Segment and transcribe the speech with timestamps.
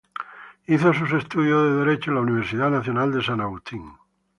[0.65, 3.93] Hizo sus estudios de derecho en la Universidad Nacional de San Agustín.